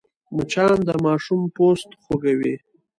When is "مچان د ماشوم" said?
0.35-1.41